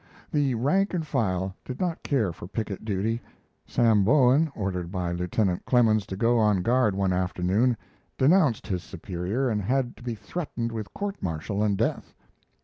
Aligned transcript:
The 0.31 0.55
rank 0.55 0.95
and 0.95 1.05
file 1.05 1.55
did 1.63 1.79
not 1.79 2.01
care 2.01 2.33
for 2.33 2.47
picket 2.47 2.83
duty. 2.83 3.21
Sam 3.67 4.03
Bowen 4.03 4.51
ordered 4.55 4.91
by 4.91 5.11
Lieutenant 5.11 5.63
Clemens 5.65 6.07
to 6.07 6.15
go 6.17 6.39
on 6.39 6.63
guard 6.63 6.95
one 6.95 7.13
afternoon 7.13 7.77
denounced 8.17 8.65
his 8.65 8.81
superior 8.81 9.47
and 9.47 9.61
had 9.61 9.95
to 9.97 10.01
be 10.01 10.15
threatened 10.15 10.71
with 10.71 10.91
court 10.95 11.21
martial 11.21 11.61
and 11.61 11.77
death. 11.77 12.15